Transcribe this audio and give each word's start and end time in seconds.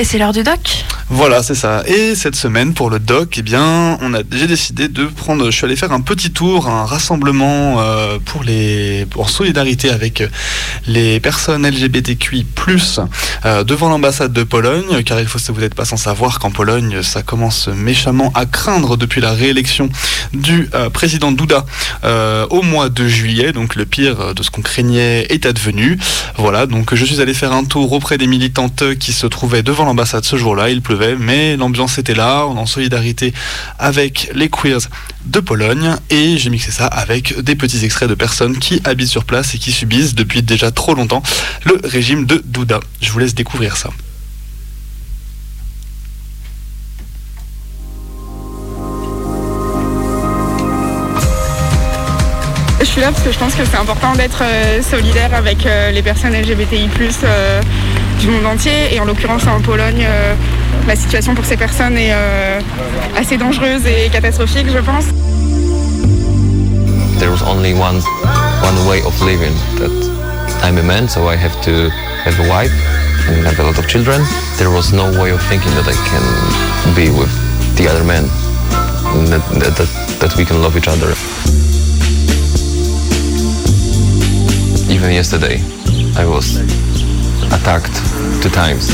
Et 0.00 0.04
c'est 0.04 0.18
l'heure 0.18 0.32
du 0.32 0.44
doc 0.44 0.84
Voilà, 1.10 1.42
c'est 1.42 1.56
ça. 1.56 1.82
Et 1.88 2.14
cette 2.14 2.36
semaine, 2.36 2.72
pour 2.72 2.88
le 2.88 3.00
doc, 3.00 3.34
eh 3.36 3.42
bien, 3.42 3.98
on 4.00 4.14
a 4.14 4.22
déjà 4.22 4.46
décidé 4.46 4.86
de 4.86 5.06
prendre. 5.06 5.46
Je 5.46 5.50
suis 5.50 5.64
allé 5.64 5.74
faire 5.74 5.90
un 5.90 6.00
petit 6.00 6.30
tour, 6.30 6.68
un 6.68 6.84
rassemblement 6.84 7.80
euh, 7.80 8.18
pour 8.24 8.44
les, 8.44 9.08
en 9.16 9.26
solidarité 9.26 9.90
avec 9.90 10.22
les 10.86 11.18
personnes 11.18 11.68
LGBTQI+ 11.68 12.46
euh, 13.44 13.64
devant 13.64 13.88
l'ambassade 13.88 14.32
de 14.32 14.44
Pologne, 14.44 15.02
car 15.02 15.18
il 15.18 15.26
faut, 15.26 15.40
vous 15.52 15.60
n'êtes 15.60 15.74
pas 15.74 15.84
sans 15.84 15.96
savoir 15.96 16.38
qu'en 16.38 16.52
Pologne, 16.52 17.02
ça 17.02 17.22
commence 17.22 17.66
méchamment 17.66 18.30
à 18.36 18.46
craindre 18.46 18.96
depuis 18.96 19.20
la 19.20 19.32
réélection 19.32 19.88
du 20.32 20.70
euh, 20.74 20.90
président 20.90 21.32
Duda 21.32 21.66
au 22.50 22.62
mois 22.62 22.88
de 22.88 23.08
juillet. 23.08 23.50
Donc 23.50 23.74
le 23.74 23.84
pire 23.84 24.32
de 24.32 24.42
ce 24.44 24.50
qu'on 24.50 24.62
craignait 24.62 25.26
est 25.30 25.44
advenu. 25.44 25.98
Voilà, 26.36 26.66
donc 26.66 26.94
je 26.94 27.04
suis 27.04 27.20
allé 27.20 27.34
faire 27.34 27.52
un 27.52 27.64
tour 27.64 27.92
auprès 27.92 28.16
des 28.16 28.28
militantes 28.28 28.96
qui 29.00 29.12
se 29.12 29.26
trouvaient 29.26 29.64
devant 29.64 29.87
l'ambassade 29.88 30.24
ce 30.24 30.36
jour-là. 30.36 30.70
Il 30.70 30.82
pleuvait, 30.82 31.16
mais 31.16 31.56
l'ambiance 31.56 31.98
était 31.98 32.14
là. 32.14 32.46
On 32.46 32.56
est 32.56 32.60
en 32.60 32.66
solidarité 32.66 33.32
avec 33.78 34.30
les 34.34 34.48
queers 34.48 34.88
de 35.24 35.40
Pologne 35.40 35.96
et 36.10 36.36
j'ai 36.38 36.50
mixé 36.50 36.70
ça 36.70 36.86
avec 36.86 37.40
des 37.40 37.56
petits 37.56 37.84
extraits 37.84 38.08
de 38.08 38.14
personnes 38.14 38.58
qui 38.58 38.80
habitent 38.84 39.08
sur 39.08 39.24
place 39.24 39.54
et 39.54 39.58
qui 39.58 39.72
subissent 39.72 40.14
depuis 40.14 40.42
déjà 40.42 40.70
trop 40.70 40.94
longtemps 40.94 41.22
le 41.64 41.80
régime 41.84 42.26
de 42.26 42.42
Douda. 42.44 42.80
Je 43.00 43.10
vous 43.10 43.18
laisse 43.18 43.34
découvrir 43.34 43.76
ça. 43.76 43.90
Je 52.80 52.84
suis 52.84 53.00
là 53.00 53.10
parce 53.10 53.22
que 53.22 53.32
je 53.32 53.38
pense 53.38 53.54
que 53.54 53.64
c'est 53.64 53.76
important 53.76 54.14
d'être 54.14 54.42
euh, 54.42 54.82
solidaire 54.82 55.34
avec 55.34 55.66
euh, 55.66 55.90
les 55.90 56.02
personnes 56.02 56.32
LGBTI+, 56.32 56.88
du 58.18 58.28
monde 58.28 58.46
entier. 58.46 58.94
Et 58.94 59.00
en 59.00 59.04
l'occurrence, 59.04 59.46
en 59.46 59.60
Pologne, 59.60 60.04
euh, 60.04 60.34
la 60.86 60.96
situation 60.96 61.34
pour 61.34 61.44
ces 61.44 61.56
personnes 61.56 61.96
est 61.96 62.12
euh, 62.12 62.60
assez 63.16 63.36
dangereuse 63.36 63.86
et 63.86 64.08
catastrophique, 64.10 64.66
je 64.72 64.78
pense. 64.78 65.04
There 67.18 67.30
was 67.30 67.42
only 67.42 67.74
one, 67.74 68.00
one 68.62 68.88
way 68.88 69.02
of 69.02 69.20
living. 69.22 69.54
That 69.78 69.90
I'm 70.62 70.78
a 70.78 70.82
man, 70.82 71.08
so 71.08 71.28
I 71.28 71.36
have 71.36 71.60
to 71.62 71.90
have 72.24 72.38
a 72.40 72.48
wife 72.48 72.72
and 73.28 73.44
have 73.46 73.58
a 73.60 73.64
lot 73.64 73.78
of 73.78 73.86
children. 73.88 74.22
There 74.56 74.70
was 74.70 74.92
no 74.92 75.10
way 75.20 75.30
of 75.32 75.40
thinking 75.48 75.72
that 75.74 75.88
I 75.88 75.96
can 76.08 76.94
be 76.94 77.10
with 77.10 77.30
the 77.76 77.88
other 77.88 78.04
men, 78.04 78.24
that, 79.30 79.42
that, 79.76 80.18
that 80.20 80.36
we 80.36 80.44
can 80.44 80.62
love 80.62 80.76
each 80.76 80.88
other. 80.88 81.14
Even 84.90 85.12
yesterday, 85.12 85.60
I 86.16 86.24
was 86.24 86.58
attacked 87.52 87.94
two 88.42 88.50
times. 88.50 88.88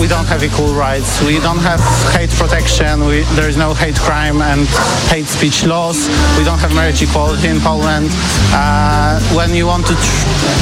We 0.00 0.06
don't 0.06 0.26
have 0.26 0.44
equal 0.44 0.74
rights. 0.74 1.20
We 1.22 1.40
don't 1.40 1.58
have 1.58 1.80
hate 2.14 2.30
protection. 2.30 3.04
We, 3.04 3.22
there 3.34 3.48
is 3.48 3.56
no 3.56 3.74
hate 3.74 3.96
crime 3.96 4.40
and 4.40 4.66
hate 5.10 5.26
speech 5.26 5.66
laws. 5.66 6.08
We 6.38 6.44
don't 6.44 6.58
have 6.60 6.72
marriage 6.72 7.02
equality 7.02 7.48
in 7.48 7.58
Poland. 7.60 8.08
Uh, 8.54 9.20
when 9.34 9.54
you 9.54 9.66
want 9.66 9.86
to 9.86 9.96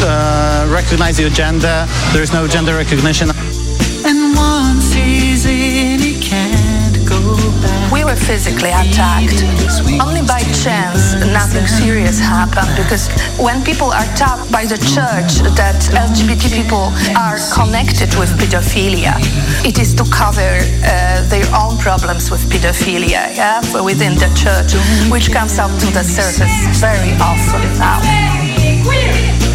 uh, 0.02 0.66
recognize 0.70 1.20
your 1.20 1.30
gender, 1.30 1.86
there 2.12 2.22
is 2.22 2.32
no 2.32 2.48
gender 2.48 2.74
recognition. 2.74 3.30
We 7.92 8.04
were 8.04 8.16
physically 8.16 8.70
attacked. 8.70 9.42
Only 10.00 10.22
by 10.22 10.40
chance 10.64 11.14
nothing 11.32 11.66
serious 11.66 12.18
happened 12.18 12.70
because 12.76 13.08
when 13.38 13.62
people 13.64 13.92
are 13.92 14.06
taught 14.16 14.48
by 14.50 14.64
the 14.66 14.76
church 14.76 15.40
that 15.54 15.78
LGBT 15.94 16.50
people 16.50 16.92
are 17.16 17.38
connected 17.54 18.14
with 18.18 18.30
pedophilia, 18.38 19.14
it 19.64 19.78
is 19.78 19.94
to 19.94 20.04
cover 20.10 20.40
uh, 20.42 21.22
their 21.28 21.46
own 21.54 21.78
problems 21.78 22.30
with 22.30 22.42
pedophilia 22.50 23.34
yeah, 23.36 23.60
within 23.82 24.14
the 24.14 24.30
church, 24.34 24.74
which 25.10 25.32
comes 25.32 25.58
up 25.58 25.70
to 25.80 25.86
the 25.92 26.02
surface 26.02 26.56
very 26.80 27.12
often 27.20 27.62
now. 27.78 29.45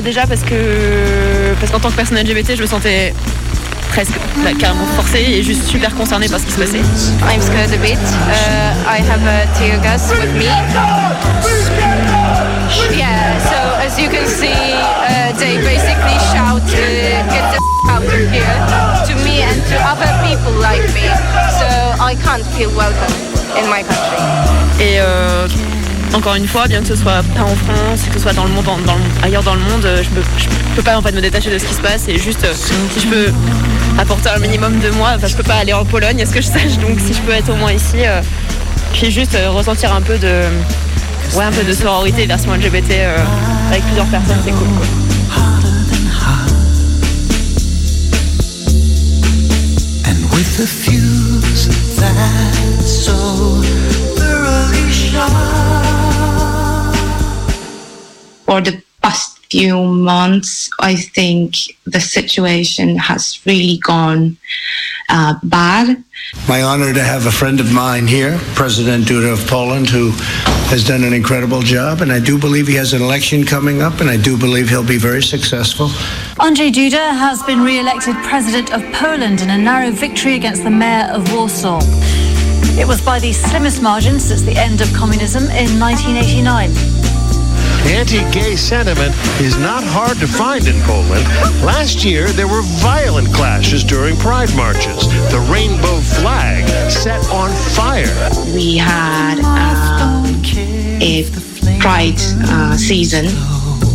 Bah 0.00 0.04
Déjà 0.04 0.26
parce 0.26 0.42
que 0.42 1.54
parce 1.58 1.70
qu'en 1.70 1.78
tant 1.78 1.90
que 1.90 1.96
personne 1.96 2.18
LGBT, 2.18 2.56
je 2.56 2.62
me 2.62 2.66
sentais 2.66 3.14
presque 3.90 4.14
là, 4.44 4.50
carrément 4.58 4.86
forcée 4.96 5.20
et 5.20 5.42
juste 5.42 5.66
super 5.66 5.94
concernée 5.94 6.28
par 6.28 6.40
ce 6.40 6.46
qui 6.46 6.52
se 6.52 6.58
passait. 6.58 6.80
I'm 7.28 7.40
scared 7.40 7.72
a 7.72 7.76
bit. 7.78 7.98
Uh, 7.98 8.88
I 8.88 9.00
have 9.00 9.22
a 9.26 9.46
tear 9.58 9.78
gas 9.80 10.10
with 10.10 10.32
me. 10.34 10.46
Yeah, 12.96 13.38
so 13.38 13.56
as 13.84 13.98
you 13.98 14.08
can 14.08 14.26
see, 14.26 14.52
uh, 14.52 15.32
they 15.38 15.58
basically 15.58 16.18
shout, 16.32 16.62
uh, 16.62 17.28
get 17.30 17.44
the 17.52 17.58
f 17.58 17.90
out 17.90 18.04
of 18.04 18.30
here 18.32 18.58
to 19.06 19.14
me 19.24 19.42
and 19.42 19.60
to 19.68 19.76
other 19.86 20.10
people 20.26 20.52
like 20.60 20.82
me. 20.94 21.06
So 21.58 21.66
I 22.00 22.16
can't 22.24 22.46
feel 22.56 22.70
welcome 22.76 23.14
in 23.56 23.68
my 23.68 23.82
country. 23.82 24.18
Et 24.80 24.98
euh, 24.98 25.46
encore 26.14 26.34
une 26.34 26.46
fois, 26.46 26.66
bien 26.66 26.80
que 26.80 26.88
ce 26.88 26.96
soit 26.96 27.22
pas 27.34 27.42
en 27.42 27.54
France, 27.54 28.02
que 28.08 28.14
ce 28.14 28.20
soit 28.20 28.32
ailleurs 29.22 29.42
dans 29.42 29.54
le 29.54 29.60
monde, 29.60 29.86
je 30.02 30.08
peux, 30.10 30.22
peux 30.76 30.82
pas 30.82 30.96
en 30.96 31.02
fait 31.02 31.12
me 31.12 31.20
détacher 31.20 31.50
de 31.50 31.58
ce 31.58 31.64
qui 31.64 31.74
se 31.74 31.80
passe 31.80 32.08
et 32.08 32.18
juste 32.18 32.46
si 32.54 33.00
je 33.00 33.06
peux 33.06 33.32
apporter 33.98 34.30
un 34.30 34.38
minimum 34.38 34.78
de 34.80 34.90
moi, 34.90 35.16
je 35.24 35.36
peux 35.36 35.42
pas 35.42 35.56
aller 35.56 35.72
en 35.72 35.84
Pologne, 35.84 36.22
à 36.22 36.26
ce 36.26 36.32
que 36.32 36.40
je 36.40 36.46
sache, 36.46 36.78
donc 36.78 36.98
si 37.00 37.12
je 37.12 37.20
peux 37.20 37.32
être 37.32 37.50
au 37.50 37.56
moins 37.56 37.72
ici, 37.72 37.98
euh, 37.98 38.22
puis 38.92 39.10
juste 39.10 39.34
euh, 39.34 39.50
ressentir 39.50 39.94
un 39.94 40.00
peu 40.00 40.18
de, 40.18 40.44
ouais, 41.36 41.44
un 41.44 41.52
peu 41.52 41.64
de 41.64 41.72
sororité 41.72 42.26
LGBT 42.26 42.90
euh, 42.90 43.16
avec 43.70 43.82
plusieurs 43.84 44.06
personnes, 44.06 44.38
c'est 44.44 44.52
cool 44.52 44.68
quoi. 44.68 44.86
For 58.60 58.70
the 58.70 58.82
past 59.02 59.38
few 59.50 59.84
months, 59.84 60.70
I 60.78 60.94
think 60.94 61.54
the 61.86 62.00
situation 62.00 62.96
has 62.96 63.40
really 63.46 63.78
gone 63.78 64.36
uh, 65.08 65.34
bad. 65.42 66.04
My 66.46 66.62
honor 66.62 66.92
to 66.92 67.02
have 67.02 67.26
a 67.26 67.32
friend 67.32 67.58
of 67.58 67.72
mine 67.72 68.06
here, 68.06 68.38
President 68.54 69.06
Duda 69.06 69.32
of 69.32 69.44
Poland, 69.48 69.88
who 69.88 70.10
has 70.70 70.86
done 70.86 71.02
an 71.04 71.12
incredible 71.12 71.62
job. 71.62 72.02
And 72.02 72.12
I 72.12 72.20
do 72.20 72.38
believe 72.38 72.68
he 72.68 72.74
has 72.74 72.92
an 72.92 73.02
election 73.02 73.44
coming 73.44 73.82
up, 73.82 74.00
and 74.00 74.10
I 74.10 74.16
do 74.16 74.36
believe 74.36 74.68
he'll 74.68 74.86
be 74.86 74.98
very 74.98 75.22
successful. 75.22 75.88
Andrzej 76.38 76.72
Duda 76.72 77.16
has 77.18 77.42
been 77.42 77.62
re 77.62 77.80
elected 77.80 78.14
president 78.16 78.72
of 78.72 78.82
Poland 78.92 79.40
in 79.40 79.50
a 79.50 79.58
narrow 79.58 79.90
victory 79.90 80.34
against 80.34 80.62
the 80.64 80.70
mayor 80.70 81.08
of 81.12 81.32
Warsaw. 81.32 81.80
It 82.78 82.86
was 82.86 83.00
by 83.00 83.18
the 83.18 83.32
slimmest 83.32 83.82
margin 83.82 84.20
since 84.20 84.42
the 84.42 84.56
end 84.56 84.80
of 84.80 84.92
communism 84.92 85.44
in 85.44 85.80
1989. 85.80 86.99
Anti-gay 87.86 88.56
sentiment 88.56 89.14
is 89.40 89.56
not 89.58 89.82
hard 89.84 90.18
to 90.18 90.26
find 90.26 90.66
in 90.66 90.80
Poland. 90.82 91.24
Last 91.64 92.04
year, 92.04 92.28
there 92.28 92.48
were 92.48 92.62
violent 92.62 93.32
clashes 93.32 93.82
during 93.84 94.16
pride 94.16 94.54
marches. 94.56 95.08
The 95.30 95.40
rainbow 95.50 96.00
flag 96.00 96.68
set 96.90 97.28
on 97.30 97.50
fire. 97.74 98.30
We 98.54 98.76
had 98.76 99.40
uh, 99.42 100.24
a 101.00 101.24
pride 101.80 102.20
uh, 102.44 102.76
season, 102.76 103.26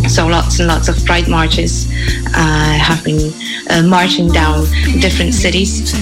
so 0.08 0.28
lots 0.28 0.60
and 0.60 0.68
lots 0.68 0.88
of 0.88 1.04
pride 1.06 1.28
marches 1.28 1.88
uh, 2.36 2.78
have 2.80 3.04
been 3.04 3.34
uh, 3.70 3.82
marching 3.84 4.30
down 4.30 4.66
different 5.00 5.34
cities 5.34 5.94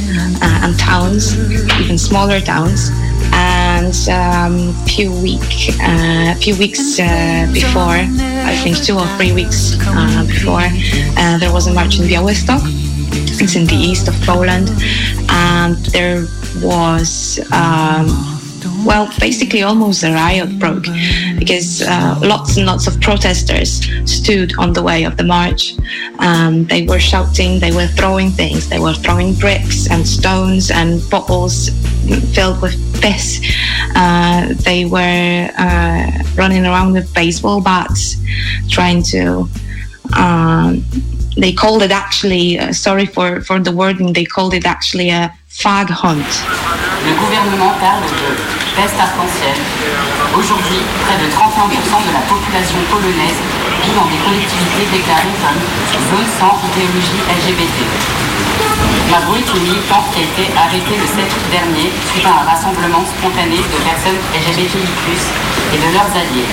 uh, 0.42 0.60
and 0.64 0.78
towns, 0.78 1.38
even 1.80 1.98
smaller 1.98 2.40
towns 2.40 2.92
and 3.34 3.96
um, 4.10 4.74
few 4.86 5.12
week, 5.12 5.74
uh, 5.82 6.36
few 6.36 6.56
weeks 6.58 7.00
uh, 7.00 7.50
before, 7.54 7.98
I 8.52 8.56
think 8.64 8.78
two 8.78 8.98
or 8.98 9.08
three 9.18 9.32
weeks 9.32 9.78
uh, 9.82 10.24
before, 10.28 10.68
uh, 11.18 11.38
there 11.40 11.52
was 11.52 11.68
a 11.68 11.74
march 11.74 12.00
in 12.00 12.06
Białystok. 12.06 12.62
It's 13.42 13.56
in 13.56 13.66
the 13.66 13.76
east 13.76 14.08
of 14.08 14.16
Poland, 14.22 14.70
and 15.30 15.78
there 15.88 16.26
was. 16.62 17.40
Um, 17.52 18.33
well, 18.86 19.12
basically 19.20 19.64
almost 19.64 20.04
a 20.04 20.12
riot 20.12 20.60
broke 20.60 20.86
because 21.38 21.82
uh, 21.82 22.20
lots 22.22 22.58
and 22.58 22.66
lots 22.66 22.88
of 22.88 23.00
protesters 23.02 23.82
stood 24.06 24.54
on 24.58 24.74
the 24.74 24.82
way 24.82 25.04
of 25.04 25.18
the 25.18 25.24
march. 25.24 25.74
Um, 26.20 26.66
they 26.66 26.86
were 26.86 27.00
shouting, 27.00 27.60
they 27.60 27.72
were 27.72 27.88
throwing 27.88 28.30
things, 28.30 28.70
they 28.70 28.80
were 28.80 28.94
throwing 28.94 29.34
bricks 29.36 29.90
and 29.90 30.08
stones 30.08 30.72
and 30.72 31.02
bottles 31.10 31.70
filled 32.34 32.62
with 32.62 32.76
piss. 33.02 33.42
Uh, 33.96 34.54
they 34.64 34.86
were 34.86 35.50
uh, 35.58 36.12
running 36.36 36.66
around 36.66 36.94
with 36.94 37.14
baseball 37.14 37.62
bats, 37.62 38.18
trying 38.70 39.04
to 39.04 39.48
uh, 40.14 40.76
they 41.38 41.52
called 41.52 41.82
it 41.82 41.92
actually, 41.92 42.60
uh, 42.60 42.72
sorry 42.72 43.06
for, 43.06 43.42
for 43.42 43.60
the 43.60 43.72
wording, 43.72 44.14
they 44.14 44.26
called 44.26 44.54
it 44.54 44.66
actually 44.66 45.10
a 45.10 45.34
Le 47.06 47.14
gouvernement 47.14 47.74
parle 47.80 48.02
de 48.02 48.30
peste 48.76 48.98
arc-en-ciel. 49.00 49.54
Aujourd'hui, 50.36 50.82
près 51.06 51.18
de 51.22 51.30
31% 51.30 52.10
de 52.10 52.12
la 52.12 52.26
population 52.26 52.80
polonaise 52.90 53.40
vit 53.86 53.94
dans 53.94 54.10
des 54.10 54.18
collectivités 54.26 54.88
déclarées 54.92 55.38
comme 55.40 55.62
zone 56.10 56.30
sans 56.40 56.58
idéologie 56.74 57.22
LGBT. 57.30 57.80
Mabrouk 59.12 59.46
une 59.56 59.64
militante 59.64 60.10
qui 60.12 60.20
a 60.20 60.26
été 60.26 60.50
arrêtée 60.58 60.98
le 60.98 61.06
7 61.06 61.22
août 61.22 61.48
dernier 61.52 61.92
suite 62.12 62.26
à 62.26 62.42
un 62.42 62.46
rassemblement 62.50 63.06
spontané 63.06 63.58
de 63.58 63.80
personnes 63.86 64.22
LGBTI+, 64.34 64.90
et 65.74 65.78
de 65.78 65.90
leurs 65.94 66.12
alliés. 66.18 66.50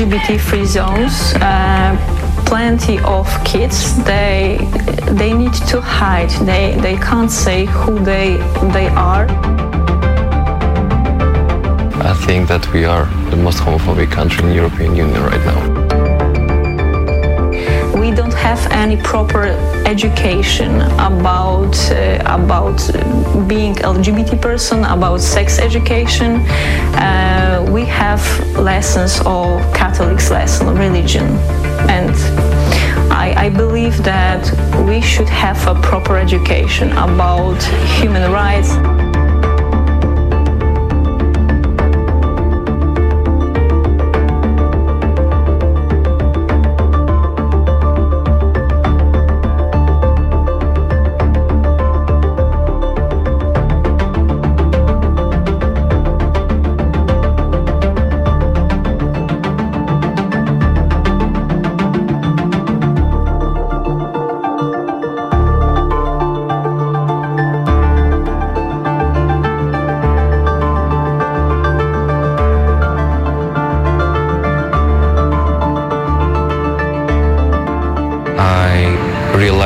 LGBT-free 0.00 0.64
zones, 0.64 1.34
uh, 1.42 1.94
plenty 2.46 2.98
of 3.00 3.26
kids 3.44 4.02
they 4.04 4.56
they 5.12 5.34
need 5.34 5.52
to 5.68 5.78
hide. 5.80 6.30
They 6.46 6.74
they 6.80 6.96
can't 6.96 7.30
say 7.30 7.66
who 7.66 7.98
they 7.98 8.38
they 8.72 8.88
are. 8.88 9.26
I 12.12 12.14
think 12.26 12.48
that 12.48 12.66
we 12.72 12.86
are 12.86 13.04
the 13.30 13.36
most 13.36 13.58
homophobic 13.58 14.10
country 14.10 14.42
in 14.44 14.48
the 14.48 14.56
European 14.56 14.96
Union 14.96 15.22
right 15.22 15.44
now. 15.44 15.79
Any 18.80 18.96
proper 18.96 19.42
education 19.84 20.80
about 20.92 21.76
uh, 21.90 22.18
about 22.24 22.78
being 23.46 23.74
LGBT 23.74 24.40
person, 24.40 24.84
about 24.84 25.20
sex 25.20 25.58
education. 25.58 26.36
Uh, 26.96 27.66
we 27.70 27.84
have 27.84 28.22
lessons 28.56 29.20
of 29.26 29.60
Catholics 29.74 30.30
lesson, 30.30 30.74
religion, 30.78 31.26
and 31.94 32.10
I, 33.12 33.34
I 33.36 33.50
believe 33.50 34.02
that 34.02 34.42
we 34.88 35.02
should 35.02 35.28
have 35.28 35.58
a 35.66 35.74
proper 35.82 36.16
education 36.16 36.90
about 36.92 37.62
human 38.00 38.32
rights. 38.32 38.70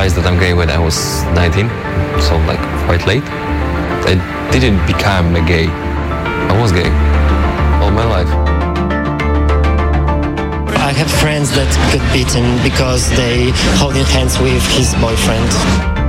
Realized 0.05 0.23
that 0.23 0.31
I'm 0.31 0.39
gay 0.39 0.53
when 0.53 0.69
I 0.69 0.77
was 0.77 1.23
19, 1.33 1.65
so 2.21 2.37
like 2.45 2.61
quite 2.85 3.07
late. 3.07 3.23
I 4.05 4.13
didn't 4.51 4.85
become 4.85 5.35
a 5.35 5.41
gay. 5.41 5.65
I 5.65 6.61
was 6.61 6.71
gay 6.71 6.91
all 7.81 7.89
my 7.89 8.05
life. 8.05 8.29
I 10.77 10.91
have 10.93 11.09
friends 11.09 11.49
that 11.57 11.69
got 11.89 12.05
beaten 12.13 12.45
because 12.61 13.09
they 13.17 13.49
holding 13.81 14.05
hands 14.05 14.37
with 14.37 14.61
his 14.77 14.93
boyfriend. 15.01 16.04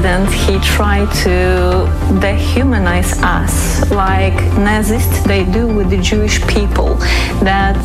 President, 0.00 0.32
he 0.32 0.58
tried 0.60 1.12
to 1.12 1.86
dehumanize 2.20 3.22
us 3.22 3.90
like 3.90 4.32
Nazists 4.56 5.22
they 5.24 5.44
do 5.44 5.66
with 5.66 5.90
the 5.90 5.98
Jewish 5.98 6.40
people. 6.46 6.94
That 7.42 7.76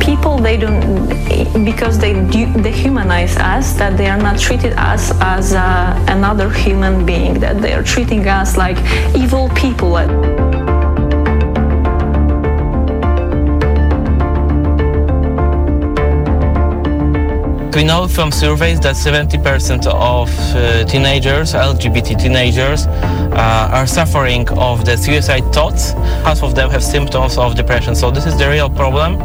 people 0.00 0.38
they 0.38 0.56
don't 0.56 1.08
because 1.64 1.98
they 1.98 2.14
dehumanize 2.14 3.36
us 3.38 3.74
that 3.74 3.96
they 3.96 4.08
are 4.08 4.18
not 4.18 4.38
treated 4.38 4.72
us 4.74 5.12
as 5.20 5.52
uh, 5.52 6.06
another 6.08 6.50
human 6.50 7.04
being 7.04 7.38
that 7.40 7.60
they 7.60 7.72
are 7.72 7.82
treating 7.82 8.26
us 8.26 8.56
like 8.56 8.78
evil 9.14 9.48
people. 9.50 10.51
We 17.74 17.84
know 17.84 18.06
from 18.06 18.30
surveys 18.30 18.80
that 18.80 18.96
70% 18.96 19.86
of 19.86 20.28
uh, 20.30 20.84
teenagers, 20.84 21.54
LGBT 21.54 22.20
teenagers, 22.20 22.86
uh, 22.86 23.70
are 23.72 23.86
suffering 23.86 24.46
of 24.50 24.84
the 24.84 24.98
suicide 24.98 25.50
thoughts. 25.54 25.92
Half 26.22 26.42
of 26.42 26.54
them 26.54 26.68
have 26.68 26.84
symptoms 26.84 27.38
of 27.38 27.54
depression. 27.54 27.94
So 27.94 28.10
this 28.10 28.26
is 28.26 28.36
the 28.36 28.50
real 28.50 28.68
problem 28.68 29.18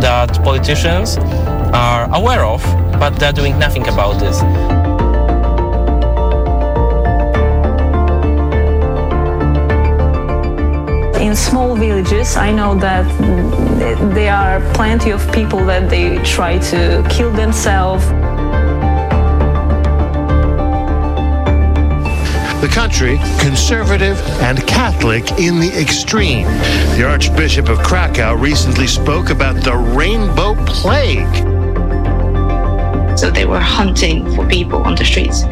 that 0.00 0.42
politicians 0.42 1.18
are 1.74 2.08
aware 2.14 2.46
of, 2.46 2.62
but 2.98 3.10
they're 3.18 3.32
doing 3.32 3.58
nothing 3.58 3.86
about 3.86 4.18
this. 4.18 4.40
In 11.22 11.36
small 11.36 11.76
villages 11.76 12.36
i 12.36 12.50
know 12.50 12.74
that 12.74 13.06
there 14.12 14.34
are 14.34 14.60
plenty 14.74 15.10
of 15.10 15.20
people 15.32 15.64
that 15.64 15.88
they 15.88 16.18
try 16.24 16.58
to 16.58 17.06
kill 17.08 17.30
themselves 17.30 18.04
The 22.62 22.68
country, 22.68 23.18
conservative 23.40 24.16
and 24.40 24.64
Catholic 24.68 25.32
in 25.32 25.58
the 25.58 25.72
extreme. 25.76 26.46
The 26.96 27.04
Archbishop 27.04 27.68
of 27.68 27.78
Krakow 27.78 28.36
recently 28.40 28.86
spoke 28.86 29.30
about 29.30 29.56
the 29.64 29.76
rainbow 29.76 30.54
plague. 30.64 31.34
So 33.18 33.32
they 33.32 33.46
were 33.46 33.58
hunting 33.58 34.32
for 34.36 34.46
people 34.46 34.80
on 34.84 34.94
the 34.94 35.04
streets. 35.04 35.42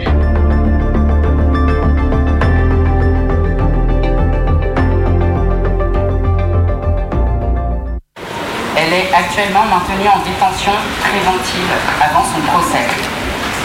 Actuellement 9.14 9.66
maintenue 9.66 10.08
en 10.08 10.22
détention 10.22 10.72
préventive 11.02 11.72
avant 12.00 12.24
son 12.24 12.40
procès. 12.46 12.86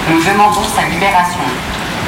Nous 0.10 0.22
demandons 0.22 0.66
sa 0.66 0.86
libération. 0.90 1.46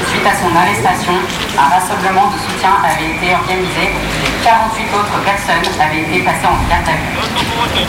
Suite 0.09 0.25
à 0.25 0.35
son 0.37 0.53
arrestation, 0.53 1.17
un 1.57 1.69
rassemblement 1.73 2.29
de 2.29 2.37
soutien 2.37 2.69
avait 2.85 3.17
été 3.17 3.33
organisé 3.33 3.89
et 3.89 4.31
48 4.45 4.93
autres 4.93 5.17
personnes 5.25 5.65
avaient 5.81 6.05
été 6.05 6.21
passées 6.21 6.45
en 6.45 6.61
garde 6.69 6.85
à 6.85 6.97
vue. 7.01 7.17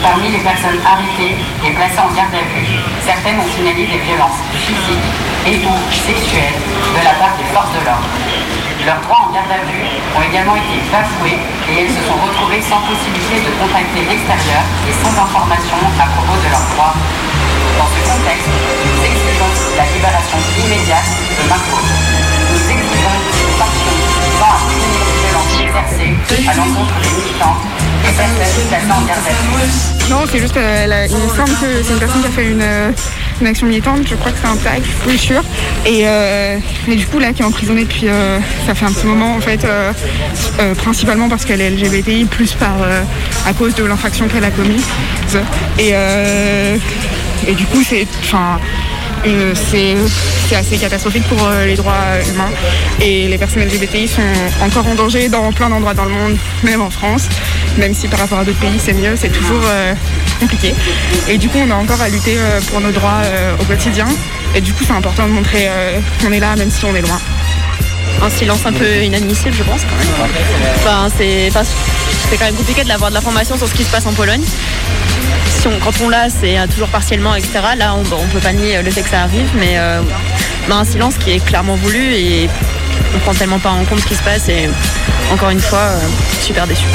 Parmi 0.01 0.33
les 0.33 0.41
personnes 0.41 0.81
arrêtées 0.81 1.37
et 1.61 1.71
placées 1.77 2.01
en 2.01 2.09
garde 2.17 2.33
à 2.33 2.45
vue, 2.49 2.65
certaines 3.05 3.37
ont 3.37 3.51
signalé 3.53 3.85
des 3.85 4.01
violences 4.01 4.41
physiques 4.65 5.09
et 5.45 5.61
ou 5.61 5.73
sexuelles 5.93 6.57
de 6.97 7.01
la 7.05 7.13
part 7.21 7.37
des 7.37 7.45
forces 7.53 7.73
de 7.77 7.85
l'ordre. 7.85 8.09
Leurs 8.85 9.01
droits 9.01 9.27
en 9.27 9.33
garde 9.33 9.51
à 9.51 9.61
vue 9.67 9.83
ont 10.15 10.23
également 10.23 10.55
été 10.55 10.79
bafoués 10.91 11.35
et 11.67 11.73
elles 11.83 11.91
se 11.91 12.01
sont 12.07 12.15
retrouvées 12.15 12.63
sans 12.63 12.79
possibilité 12.87 13.43
de 13.43 13.51
contacter 13.59 14.07
l'extérieur 14.07 14.63
et 14.87 14.93
sans 15.03 15.11
information 15.11 15.79
à 15.99 16.07
propos 16.15 16.39
de 16.39 16.47
leurs 16.47 16.67
droits. 16.75 16.95
Dans 17.75 17.89
ce 17.91 17.99
contexte, 18.07 18.47
nous 18.47 18.99
exigeons 19.03 19.51
la 19.75 19.85
libération 19.91 20.39
immédiate 20.63 21.11
de 21.11 21.43
Marco. 21.49 21.77
Nous 21.79 22.63
exigeons 22.71 23.15
une 23.19 23.53
sanction 23.59 24.19
les 24.69 25.15
violences 25.27 25.59
exercées 25.59 26.47
à 26.47 26.53
l'encontre 26.55 26.95
des 27.01 27.09
militants 27.21 27.57
et 28.03 28.13
personnes 28.13 28.91
en 28.91 29.01
garde 29.05 29.27
à 29.27 29.31
vue. 29.31 30.09
Non, 30.09 30.25
c'est 30.29 30.39
juste, 30.39 30.57
euh, 30.57 31.07
il 31.09 31.17
me 31.17 31.29
semble 31.29 31.51
que 31.59 31.83
c'est 31.83 31.93
une 31.93 31.99
personne 31.99 32.21
qui 32.21 32.27
a 32.27 32.31
fait 32.31 32.51
une, 32.51 32.61
euh, 32.61 32.91
une 33.41 33.47
action 33.47 33.67
militante, 33.67 34.07
je 34.07 34.15
crois 34.15 34.31
que 34.31 34.37
c'est 34.41 34.47
un 34.47 34.55
tag, 34.55 34.81
je 35.05 35.09
suis 35.09 35.19
sûre. 35.19 35.43
Et, 35.85 36.03
euh, 36.05 36.57
du 36.87 37.05
coup 37.05 37.19
là 37.19 37.31
qui 37.33 37.41
est 37.41 37.45
emprisonnée 37.45 37.83
depuis 37.83 38.07
euh, 38.07 38.39
ça 38.65 38.73
fait 38.73 38.85
un 38.85 38.91
petit 38.91 39.05
moment 39.05 39.35
en 39.35 39.39
fait, 39.39 39.63
euh, 39.63 39.93
principalement 40.75 41.29
parce 41.29 41.45
qu'elle 41.45 41.61
est 41.61 41.69
LGBTI, 41.69 42.25
plus 42.25 42.53
par 42.53 42.77
à 43.45 43.53
cause 43.53 43.75
de 43.75 43.83
l'infraction 43.83 44.27
qu'elle 44.27 44.43
a 44.43 44.51
commise. 44.51 44.87
Et, 45.77 45.93
et 47.47 47.53
du 47.53 47.65
coup 47.65 47.83
c'est. 47.87 48.07
Enfin, 48.23 48.59
c'est 49.53 50.55
assez 50.55 50.77
catastrophique 50.77 51.23
pour 51.23 51.49
les 51.65 51.75
droits 51.75 51.93
humains 52.31 52.49
et 53.01 53.27
les 53.27 53.37
personnes 53.37 53.63
LGBTI 53.63 54.07
sont 54.07 54.21
encore 54.61 54.87
en 54.87 54.95
danger 54.95 55.27
dans 55.27 55.51
plein 55.51 55.69
d'endroits 55.69 55.93
dans 55.93 56.05
le 56.05 56.11
monde, 56.11 56.37
même 56.63 56.81
en 56.81 56.89
France, 56.89 57.27
même 57.77 57.93
si 57.93 58.07
par 58.07 58.19
rapport 58.19 58.39
à 58.39 58.45
d'autres 58.45 58.59
pays 58.59 58.79
c'est 58.79 58.93
mieux, 58.93 59.15
c'est 59.15 59.29
toujours 59.29 59.61
compliqué. 60.39 60.73
Et 61.27 61.37
du 61.37 61.49
coup 61.49 61.57
on 61.65 61.71
a 61.71 61.75
encore 61.75 62.01
à 62.01 62.09
lutter 62.09 62.35
euh, 62.37 62.59
pour 62.69 62.81
nos 62.81 62.91
droits 62.91 63.21
euh, 63.23 63.55
au 63.59 63.63
quotidien 63.65 64.07
et 64.55 64.61
du 64.61 64.73
coup 64.73 64.83
c'est 64.85 64.93
important 64.93 65.27
de 65.27 65.31
montrer 65.31 65.67
euh, 65.67 65.99
qu'on 66.21 66.31
est 66.31 66.39
là 66.39 66.55
même 66.55 66.71
si 66.71 66.85
on 66.85 66.95
est 66.95 67.01
loin. 67.01 67.19
Un 68.21 68.29
silence 68.29 68.65
un 68.65 68.73
peu 68.73 69.01
inadmissible, 69.01 69.53
je 69.53 69.63
pense, 69.63 69.81
quand 69.83 69.95
même. 69.95 70.29
Enfin, 70.75 71.07
c'est 71.15 71.49
quand 72.37 72.45
même 72.45 72.55
compliqué 72.55 72.83
de 72.83 72.89
de 72.89 73.13
l'information 73.13 73.57
sur 73.57 73.67
ce 73.67 73.73
qui 73.73 73.85
se 73.85 73.91
passe 73.91 74.05
en 74.07 74.11
Pologne. 74.11 74.43
Quand 75.63 76.01
on 76.03 76.09
l'a, 76.09 76.29
c'est 76.29 76.57
toujours 76.73 76.89
partiellement, 76.89 77.35
etc. 77.35 77.59
Là, 77.77 77.95
on 77.95 77.99
ne 77.99 78.31
peut 78.31 78.39
pas 78.39 78.51
nier 78.51 78.81
le 78.81 78.91
fait 78.91 79.03
que 79.03 79.09
ça 79.09 79.21
arrive, 79.21 79.49
mais 79.55 79.77
bah, 80.67 80.75
un 80.75 80.85
silence 80.85 81.15
qui 81.17 81.31
est 81.31 81.45
clairement 81.45 81.75
voulu 81.75 82.13
et 82.13 82.49
on 83.15 83.19
prend 83.19 83.33
tellement 83.33 83.59
pas 83.59 83.71
en 83.71 83.85
compte 83.85 84.01
ce 84.01 84.07
qui 84.07 84.15
se 84.15 84.23
passe 84.23 84.49
et 84.49 84.69
encore 85.31 85.51
une 85.51 85.61
fois, 85.61 85.87
super 86.41 86.67
déçu. 86.67 86.87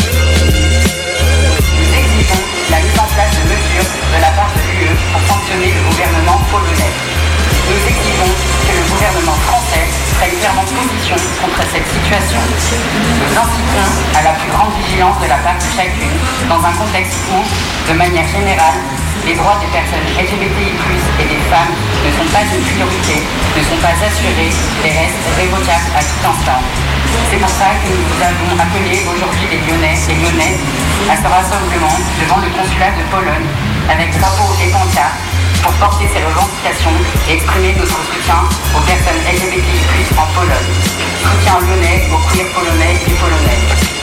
De 3.85 4.19
la 4.21 4.31
part 4.33 4.51
de 4.55 4.63
l'UE 4.65 4.95
pour 5.13 5.23
sanctionner 5.29 5.73
le 5.75 5.83
gouvernement 5.89 6.41
polonais. 6.51 6.93
Nous 7.65 7.81
exigeons 7.81 8.33
que 8.69 8.73
le 8.77 8.85
gouvernement 8.93 9.39
français 9.49 9.85
prenne 10.21 10.37
clairement 10.37 10.69
position 10.69 11.17
contre 11.41 11.65
cette 11.69 11.89
situation. 11.89 12.41
Nous 12.45 13.33
incitons 13.33 13.89
à 14.15 14.21
la 14.21 14.33
plus 14.37 14.51
grande 14.53 14.73
vigilance 14.77 15.17
de 15.21 15.29
la 15.29 15.41
part 15.41 15.57
de 15.57 15.69
chacune 15.73 16.17
dans 16.49 16.61
un 16.61 16.75
contexte 16.77 17.17
où, 17.33 17.41
de 17.41 17.95
manière 17.97 18.29
générale, 18.29 18.81
les 19.25 19.35
droits 19.35 19.57
des 19.65 19.71
personnes 19.73 20.05
LGBTI+, 20.13 20.77
et 20.77 21.27
des 21.29 21.43
femmes 21.49 21.73
ne 22.05 22.11
sont 22.13 22.29
pas 22.29 22.45
une 22.45 22.61
priorité, 22.61 23.25
ne 23.57 23.63
sont 23.65 23.81
pas 23.81 23.97
assurés 23.97 24.53
et 24.85 24.91
restent 24.93 25.29
révocables 25.41 25.93
à 25.97 26.03
tout 26.05 26.21
instant. 26.21 26.61
C'est 27.31 27.41
pour 27.41 27.49
ça 27.49 27.73
que 27.81 27.89
nous 27.89 28.21
avons 28.21 28.53
appelé 28.61 29.01
aujourd'hui 29.09 29.49
les 29.49 29.61
Lyonnais 29.65 29.97
et 29.97 30.17
Lyonnaises 30.21 30.61
à 31.09 31.17
ce 31.17 31.29
rassemblement 31.29 31.97
devant 32.21 32.41
le 32.45 32.51
consulat 32.53 32.93
de 32.93 33.05
Pologne 33.09 33.49
avec 33.91 34.11
drapeau 34.19 34.49
et 34.63 34.71
pancarte 34.71 35.19
pour 35.63 35.73
porter 35.75 36.07
ces 36.13 36.23
revendications 36.23 36.97
et 37.29 37.35
exprimer 37.35 37.75
notre 37.79 37.99
soutien 38.05 38.45
aux 38.77 38.81
personnes 38.83 39.21
LGBTI+, 39.27 39.81
en 40.17 40.27
Pologne. 40.35 40.75
Soutien 41.23 41.61
lyonnais 41.61 42.09
aux 42.13 42.35
queers 42.35 42.51
polonais 42.53 42.97
et 43.07 43.13
polonaises. 43.13 43.95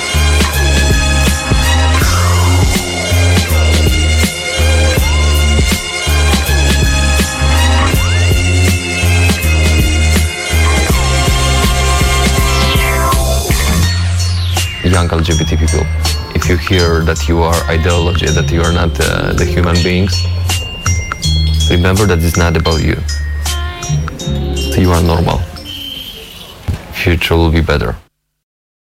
young 14.92 15.10
LGBT 15.10 15.56
people. 15.58 16.11
If 16.42 16.50
you 16.50 16.58
hear 16.58 17.02
that 17.02 17.28
you 17.28 17.44
are 17.44 17.54
ideology, 17.70 18.26
that 18.26 18.52
you 18.52 18.62
are 18.64 18.74
not 18.74 19.00
uh, 19.00 19.32
the 19.34 19.46
human 19.46 19.76
beings, 19.84 20.12
remember 21.70 22.08
that 22.08 22.18
it's 22.24 22.36
not 22.36 22.58
about 22.58 22.82
you. 22.82 22.98
You 24.76 24.90
are 24.92 25.04
normal. 25.04 25.38
Future 26.94 27.36
will 27.36 27.52
be 27.52 27.62
better. 27.62 28.01